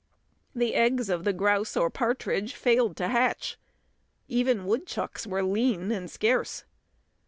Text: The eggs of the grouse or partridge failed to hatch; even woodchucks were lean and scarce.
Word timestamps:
The 0.55 0.73
eggs 0.73 1.09
of 1.11 1.25
the 1.25 1.31
grouse 1.31 1.77
or 1.77 1.91
partridge 1.91 2.55
failed 2.55 2.97
to 2.97 3.07
hatch; 3.09 3.59
even 4.27 4.65
woodchucks 4.65 5.27
were 5.27 5.43
lean 5.43 5.91
and 5.91 6.09
scarce. 6.09 6.63